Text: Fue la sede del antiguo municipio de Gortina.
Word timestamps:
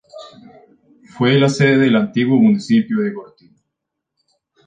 Fue 1.15 1.37
la 1.39 1.47
sede 1.47 1.77
del 1.77 1.95
antiguo 1.95 2.39
municipio 2.39 3.01
de 3.03 3.11
Gortina. 3.13 3.61